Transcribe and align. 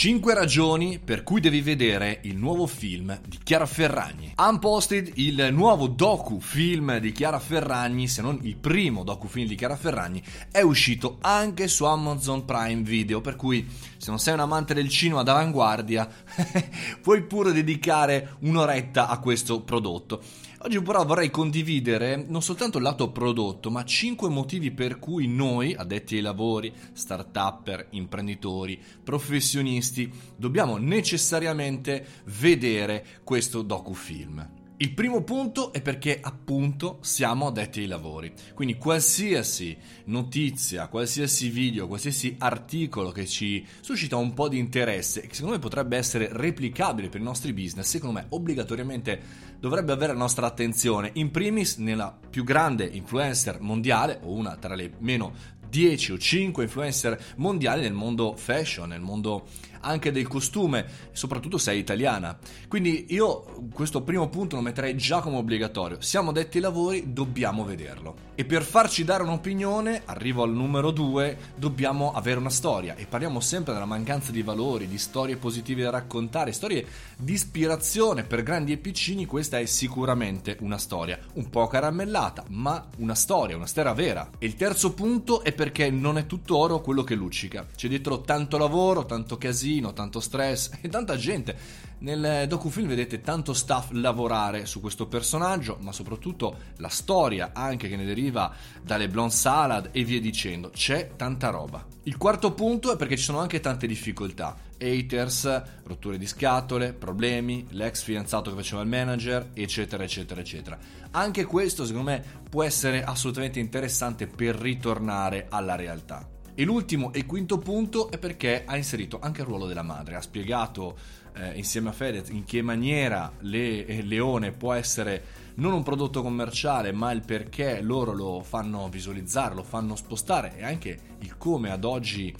5 0.00 0.32
ragioni 0.32 0.98
per 0.98 1.22
cui 1.22 1.42
devi 1.42 1.60
vedere 1.60 2.20
il 2.22 2.34
nuovo 2.34 2.66
film 2.66 3.20
di 3.28 3.38
Chiara 3.42 3.66
Ferragni. 3.66 4.32
Unposted, 4.34 5.12
il 5.16 5.50
nuovo 5.52 5.88
docu-film 5.88 6.96
di 7.00 7.12
Chiara 7.12 7.38
Ferragni, 7.38 8.08
se 8.08 8.22
non 8.22 8.38
il 8.40 8.56
primo 8.56 9.04
docu-film 9.04 9.46
di 9.46 9.54
Chiara 9.56 9.76
Ferragni, 9.76 10.22
è 10.50 10.62
uscito 10.62 11.18
anche 11.20 11.68
su 11.68 11.84
Amazon 11.84 12.46
Prime 12.46 12.80
Video, 12.80 13.20
per 13.20 13.36
cui 13.36 13.68
se 13.98 14.08
non 14.08 14.18
sei 14.18 14.32
un 14.32 14.40
amante 14.40 14.72
del 14.72 14.88
cinema 14.88 15.22
d'avanguardia, 15.22 16.08
puoi 17.02 17.22
pure 17.24 17.52
dedicare 17.52 18.36
un'oretta 18.40 19.06
a 19.06 19.18
questo 19.18 19.60
prodotto. 19.60 20.22
Oggi 20.62 20.82
però 20.82 21.06
vorrei 21.06 21.30
condividere 21.30 22.22
non 22.28 22.42
soltanto 22.42 22.76
il 22.76 22.84
lato 22.84 23.10
prodotto, 23.10 23.70
ma 23.70 23.82
5 23.82 24.28
motivi 24.28 24.70
per 24.70 24.98
cui 24.98 25.26
noi, 25.26 25.74
addetti 25.74 26.16
ai 26.16 26.20
lavori, 26.20 26.70
start-upper, 26.92 27.86
imprenditori, 27.92 28.78
professionisti, 29.02 30.12
dobbiamo 30.36 30.76
necessariamente 30.76 32.06
vedere 32.24 33.06
questo 33.24 33.62
docufilm. 33.62 34.59
Il 34.82 34.94
primo 34.94 35.22
punto 35.22 35.74
è 35.74 35.82
perché 35.82 36.18
appunto 36.22 37.00
siamo 37.02 37.48
addetti 37.48 37.80
ai 37.80 37.86
lavori, 37.86 38.32
quindi 38.54 38.78
qualsiasi 38.78 39.76
notizia, 40.04 40.88
qualsiasi 40.88 41.50
video, 41.50 41.86
qualsiasi 41.86 42.36
articolo 42.38 43.10
che 43.10 43.26
ci 43.26 43.62
suscita 43.82 44.16
un 44.16 44.32
po' 44.32 44.48
di 44.48 44.56
interesse 44.56 45.20
che 45.20 45.34
secondo 45.34 45.56
me 45.56 45.60
potrebbe 45.60 45.98
essere 45.98 46.30
replicabile 46.32 47.10
per 47.10 47.20
i 47.20 47.24
nostri 47.24 47.52
business, 47.52 47.90
secondo 47.90 48.18
me 48.18 48.26
obbligatoriamente 48.30 49.20
dovrebbe 49.60 49.92
avere 49.92 50.14
la 50.14 50.18
nostra 50.18 50.46
attenzione, 50.46 51.10
in 51.12 51.30
primis 51.30 51.76
nella 51.76 52.18
più 52.30 52.42
grande 52.42 52.86
influencer 52.86 53.60
mondiale 53.60 54.18
o 54.22 54.32
una 54.32 54.56
tra 54.56 54.74
le 54.74 54.92
meno 55.00 55.58
10 55.68 56.12
o 56.12 56.18
5 56.18 56.64
influencer 56.64 57.34
mondiali 57.36 57.82
nel 57.82 57.92
mondo 57.92 58.34
fashion, 58.34 58.88
nel 58.88 59.00
mondo 59.00 59.46
anche 59.80 60.12
del 60.12 60.28
costume, 60.28 60.86
soprattutto 61.12 61.58
se 61.58 61.72
è 61.72 61.74
italiana. 61.74 62.38
Quindi 62.68 63.06
io 63.10 63.68
questo 63.72 64.02
primo 64.02 64.28
punto 64.28 64.56
lo 64.56 64.62
metterei 64.62 64.96
già 64.96 65.20
come 65.20 65.36
obbligatorio. 65.36 66.00
Siamo 66.00 66.32
detti 66.32 66.58
ai 66.58 66.62
lavori, 66.62 67.12
dobbiamo 67.12 67.64
vederlo. 67.64 68.28
E 68.34 68.44
per 68.44 68.62
farci 68.62 69.04
dare 69.04 69.22
un'opinione, 69.22 70.02
arrivo 70.06 70.42
al 70.42 70.52
numero 70.52 70.90
2, 70.90 71.38
dobbiamo 71.56 72.12
avere 72.12 72.38
una 72.38 72.50
storia. 72.50 72.94
E 72.96 73.06
parliamo 73.06 73.40
sempre 73.40 73.72
della 73.72 73.84
mancanza 73.84 74.32
di 74.32 74.42
valori, 74.42 74.88
di 74.88 74.98
storie 74.98 75.36
positive 75.36 75.82
da 75.82 75.90
raccontare, 75.90 76.52
storie 76.52 76.86
di 77.16 77.32
ispirazione 77.32 78.24
per 78.24 78.42
grandi 78.42 78.72
e 78.72 78.78
piccini. 78.78 79.26
Questa 79.26 79.58
è 79.58 79.64
sicuramente 79.66 80.56
una 80.60 80.78
storia, 80.78 81.18
un 81.34 81.50
po' 81.50 81.66
caramellata, 81.66 82.44
ma 82.48 82.86
una 82.98 83.14
storia, 83.14 83.56
una 83.56 83.66
storia 83.66 83.92
vera. 83.92 84.30
E 84.38 84.46
il 84.46 84.56
terzo 84.56 84.94
punto 84.94 85.42
è 85.42 85.52
perché 85.52 85.90
non 85.90 86.18
è 86.18 86.26
tutto 86.26 86.56
oro 86.56 86.80
quello 86.80 87.02
che 87.02 87.14
luccica. 87.14 87.66
C'è 87.74 87.88
dietro 87.88 88.20
tanto 88.22 88.56
lavoro, 88.56 89.04
tanto 89.04 89.36
casino 89.36 89.68
casino, 89.70 89.92
tanto 89.92 90.20
stress 90.20 90.70
e 90.82 90.88
tanta 90.88 91.16
gente. 91.16 91.88
Nel 92.00 92.46
docufilm 92.48 92.88
vedete 92.88 93.20
tanto 93.20 93.52
staff 93.52 93.90
lavorare 93.90 94.64
su 94.64 94.80
questo 94.80 95.06
personaggio, 95.06 95.76
ma 95.80 95.92
soprattutto 95.92 96.56
la 96.78 96.88
storia 96.88 97.50
anche 97.52 97.88
che 97.88 97.96
ne 97.96 98.06
deriva 98.06 98.52
dalle 98.82 99.08
blonde 99.08 99.34
salad 99.34 99.90
e 99.92 100.02
via 100.02 100.18
dicendo. 100.18 100.70
C'è 100.70 101.10
tanta 101.16 101.50
roba. 101.50 101.84
Il 102.04 102.16
quarto 102.16 102.52
punto 102.54 102.92
è 102.92 102.96
perché 102.96 103.18
ci 103.18 103.24
sono 103.24 103.38
anche 103.38 103.60
tante 103.60 103.86
difficoltà. 103.86 104.56
Haters, 104.80 105.62
rotture 105.84 106.16
di 106.16 106.26
scatole, 106.26 106.94
problemi, 106.94 107.66
l'ex 107.70 108.02
fidanzato 108.02 108.48
che 108.48 108.56
faceva 108.56 108.80
il 108.80 108.88
manager, 108.88 109.50
eccetera, 109.52 110.02
eccetera, 110.02 110.40
eccetera. 110.40 110.78
Anche 111.10 111.44
questo, 111.44 111.84
secondo 111.84 112.10
me, 112.10 112.24
può 112.48 112.62
essere 112.62 113.04
assolutamente 113.04 113.60
interessante 113.60 114.26
per 114.26 114.54
ritornare 114.54 115.48
alla 115.50 115.76
realtà. 115.76 116.29
E 116.54 116.64
l'ultimo 116.64 117.12
e 117.12 117.26
quinto 117.26 117.58
punto 117.58 118.10
è 118.10 118.18
perché 118.18 118.64
ha 118.66 118.76
inserito 118.76 119.18
anche 119.20 119.40
il 119.40 119.46
ruolo 119.46 119.66
della 119.66 119.82
madre, 119.82 120.16
ha 120.16 120.20
spiegato 120.20 120.96
eh, 121.34 121.56
insieme 121.56 121.90
a 121.90 121.92
Fedez 121.92 122.28
in 122.30 122.44
che 122.44 122.62
maniera 122.62 123.32
le, 123.40 123.86
eh, 123.86 124.02
Leone 124.02 124.52
può 124.52 124.72
essere 124.72 125.38
non 125.54 125.72
un 125.72 125.82
prodotto 125.82 126.22
commerciale, 126.22 126.92
ma 126.92 127.12
il 127.12 127.22
perché 127.22 127.80
loro 127.80 128.12
lo 128.12 128.42
fanno 128.42 128.88
visualizzare, 128.88 129.54
lo 129.54 129.62
fanno 129.62 129.96
spostare 129.96 130.56
e 130.56 130.64
anche 130.64 130.98
il 131.18 131.36
come 131.36 131.70
ad 131.70 131.84
oggi 131.84 132.34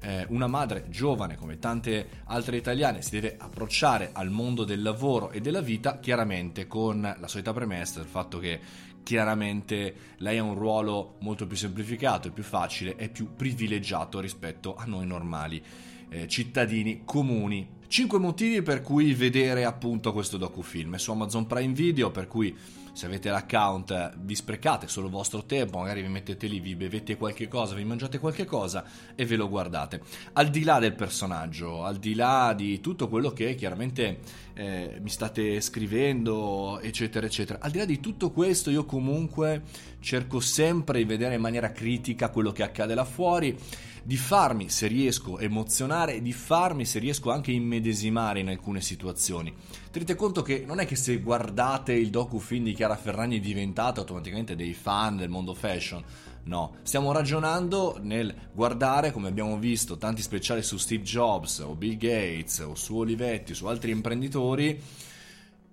eh, 0.00 0.26
una 0.28 0.46
madre 0.46 0.86
giovane 0.88 1.36
come 1.36 1.58
tante 1.58 2.22
altre 2.24 2.56
italiane 2.56 3.02
si 3.02 3.10
deve 3.10 3.36
approcciare 3.38 4.10
al 4.12 4.30
mondo 4.30 4.64
del 4.64 4.82
lavoro 4.82 5.30
e 5.30 5.40
della 5.40 5.60
vita 5.60 5.98
chiaramente 5.98 6.66
con 6.66 7.00
la 7.00 7.28
solita 7.28 7.52
premessa 7.52 8.00
del 8.00 8.08
fatto 8.08 8.38
che 8.38 8.60
chiaramente 9.06 9.94
lei 10.16 10.38
ha 10.38 10.42
un 10.42 10.56
ruolo 10.56 11.14
molto 11.20 11.46
più 11.46 11.56
semplificato, 11.56 12.32
più 12.32 12.42
facile, 12.42 12.96
è 12.96 13.08
più 13.08 13.36
privilegiato 13.36 14.18
rispetto 14.18 14.74
a 14.74 14.84
noi 14.84 15.06
normali 15.06 15.62
eh, 16.08 16.26
cittadini 16.28 17.02
comuni. 17.04 17.74
5 17.88 18.18
motivi 18.18 18.62
per 18.62 18.82
cui 18.82 19.14
vedere 19.14 19.64
appunto 19.64 20.12
questo 20.12 20.36
docufilm. 20.36 20.96
È 20.96 20.98
su 20.98 21.10
Amazon 21.12 21.46
Prime 21.46 21.72
Video, 21.72 22.10
per 22.10 22.26
cui 22.26 22.56
se 22.96 23.04
avete 23.04 23.28
l'account 23.28 24.14
vi 24.20 24.34
sprecate 24.34 24.88
solo 24.88 25.08
il 25.08 25.12
vostro 25.12 25.44
tempo, 25.44 25.80
magari 25.80 26.00
vi 26.00 26.08
mettete 26.08 26.46
lì, 26.46 26.60
vi 26.60 26.74
bevete 26.74 27.18
qualche 27.18 27.46
cosa, 27.46 27.74
vi 27.74 27.84
mangiate 27.84 28.18
qualche 28.18 28.46
cosa 28.46 28.84
e 29.14 29.26
ve 29.26 29.36
lo 29.36 29.50
guardate. 29.50 30.00
Al 30.32 30.48
di 30.48 30.64
là 30.64 30.78
del 30.78 30.94
personaggio, 30.94 31.84
al 31.84 31.98
di 31.98 32.14
là 32.14 32.54
di 32.56 32.80
tutto 32.80 33.08
quello 33.08 33.32
che 33.32 33.54
chiaramente 33.54 34.20
eh, 34.54 34.98
mi 35.02 35.10
state 35.10 35.60
scrivendo, 35.60 36.80
eccetera, 36.80 37.26
eccetera, 37.26 37.58
al 37.60 37.70
di 37.70 37.78
là 37.78 37.84
di 37.84 38.00
tutto 38.00 38.30
questo 38.30 38.70
io 38.70 38.86
comunque 38.86 39.64
cerco 40.00 40.40
sempre 40.40 40.96
di 40.96 41.04
vedere 41.04 41.34
in 41.34 41.42
maniera 41.42 41.72
critica 41.72 42.30
quello 42.30 42.50
che 42.50 42.62
accade 42.62 42.94
là 42.94 43.04
fuori 43.04 43.58
di 44.06 44.16
farmi, 44.16 44.70
se 44.70 44.86
riesco, 44.86 45.40
emozionare, 45.40 45.95
di 46.04 46.32
farmi, 46.32 46.84
se 46.84 46.98
riesco, 46.98 47.30
anche 47.30 47.52
immedesimare 47.52 48.40
in 48.40 48.48
alcune 48.48 48.80
situazioni. 48.80 49.54
Tenete 49.90 50.14
conto 50.14 50.42
che 50.42 50.64
non 50.66 50.78
è 50.78 50.86
che 50.86 50.96
se 50.96 51.18
guardate 51.18 51.94
il 51.94 52.10
docufilm 52.10 52.64
di 52.64 52.74
Chiara 52.74 52.96
Ferragni 52.96 53.40
diventate 53.40 54.00
automaticamente 54.00 54.54
dei 54.54 54.74
fan 54.74 55.16
del 55.16 55.30
mondo 55.30 55.54
fashion. 55.54 56.04
No, 56.44 56.76
stiamo 56.82 57.12
ragionando 57.12 57.98
nel 58.00 58.32
guardare, 58.52 59.10
come 59.10 59.28
abbiamo 59.28 59.58
visto, 59.58 59.96
tanti 59.96 60.22
speciali 60.22 60.62
su 60.62 60.76
Steve 60.76 61.02
Jobs 61.02 61.58
o 61.60 61.74
Bill 61.74 61.96
Gates 61.96 62.58
o 62.58 62.74
su 62.74 62.96
Olivetti, 62.96 63.54
su 63.54 63.66
altri 63.66 63.90
imprenditori 63.90 64.80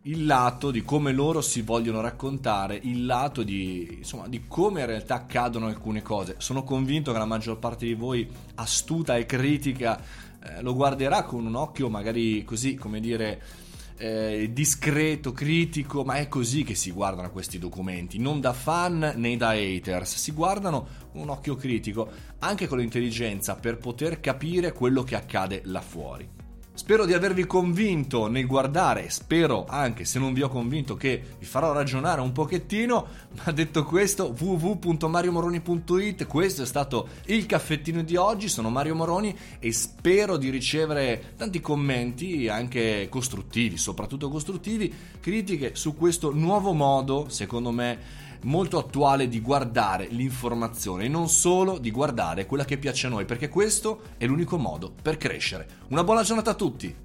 il 0.05 0.25
lato 0.25 0.69
di 0.69 0.83
come 0.83 1.13
loro 1.13 1.39
si 1.39 1.61
vogliono 1.61 2.01
raccontare, 2.01 2.77
il 2.83 3.05
lato 3.05 3.41
di, 3.41 3.99
insomma, 3.99 4.27
di 4.27 4.43
come 4.47 4.81
in 4.81 4.87
realtà 4.87 5.15
accadono 5.15 5.67
alcune 5.67 6.01
cose. 6.01 6.35
Sono 6.39 6.63
convinto 6.63 7.13
che 7.13 7.17
la 7.17 7.25
maggior 7.25 7.57
parte 7.57 7.85
di 7.85 7.93
voi, 7.93 8.27
astuta 8.55 9.15
e 9.15 9.25
critica, 9.25 9.97
eh, 10.43 10.61
lo 10.61 10.73
guarderà 10.73 11.23
con 11.23 11.45
un 11.45 11.55
occhio 11.55 11.89
magari 11.89 12.43
così, 12.43 12.75
come 12.75 12.99
dire, 12.99 13.41
eh, 13.95 14.49
discreto, 14.51 15.31
critico, 15.31 16.03
ma 16.03 16.15
è 16.15 16.27
così 16.27 16.65
che 16.65 16.75
si 16.75 16.91
guardano 16.91 17.31
questi 17.31 17.57
documenti, 17.57 18.17
non 18.17 18.41
da 18.41 18.51
fan 18.51 19.13
né 19.15 19.37
da 19.37 19.51
haters, 19.51 20.17
si 20.17 20.33
guardano 20.33 20.85
con 21.13 21.21
un 21.21 21.29
occhio 21.29 21.55
critico, 21.55 22.09
anche 22.39 22.67
con 22.67 22.79
l'intelligenza 22.79 23.55
per 23.55 23.77
poter 23.77 24.19
capire 24.19 24.73
quello 24.73 25.03
che 25.03 25.15
accade 25.15 25.61
là 25.63 25.79
fuori. 25.79 26.41
Spero 26.75 27.05
di 27.05 27.13
avervi 27.13 27.45
convinto 27.45 28.25
nel 28.25 28.47
guardare, 28.47 29.11
spero 29.11 29.65
anche 29.67 30.05
se 30.05 30.17
non 30.17 30.33
vi 30.33 30.41
ho 30.41 30.49
convinto 30.49 30.95
che 30.95 31.21
vi 31.37 31.45
farò 31.45 31.71
ragionare 31.71 32.19
un 32.19 32.31
pochettino, 32.31 33.05
ma 33.45 33.51
detto 33.51 33.83
questo 33.83 34.33
www.mariomoroni.it, 34.35 36.25
questo 36.25 36.63
è 36.63 36.65
stato 36.65 37.09
il 37.25 37.45
caffettino 37.45 38.01
di 38.01 38.15
oggi, 38.15 38.49
sono 38.49 38.71
Mario 38.71 38.95
Moroni 38.95 39.37
e 39.59 39.71
spero 39.71 40.35
di 40.35 40.49
ricevere 40.49 41.33
tanti 41.37 41.61
commenti 41.61 42.47
anche 42.47 43.05
costruttivi, 43.07 43.77
soprattutto 43.77 44.29
costruttivi, 44.29 44.91
critiche 45.19 45.75
su 45.75 45.95
questo 45.95 46.33
nuovo 46.33 46.73
modo, 46.73 47.29
secondo 47.29 47.69
me, 47.69 48.31
molto 48.43 48.77
attuale 48.77 49.27
di 49.27 49.41
guardare 49.41 50.07
l'informazione 50.09 51.05
e 51.05 51.09
non 51.09 51.29
solo 51.29 51.77
di 51.77 51.91
guardare 51.91 52.45
quella 52.45 52.65
che 52.65 52.77
piace 52.77 53.07
a 53.07 53.09
noi, 53.09 53.25
perché 53.25 53.49
questo 53.49 54.01
è 54.17 54.25
l'unico 54.25 54.57
modo 54.57 54.93
per 55.01 55.17
crescere. 55.17 55.67
Una 55.89 56.03
buona 56.03 56.23
giornata 56.23 56.51
a 56.51 56.55
tutti! 56.55 57.02